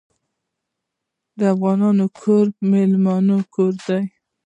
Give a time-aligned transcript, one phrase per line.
[1.37, 4.01] د افغان کور د میلمانه کور دی.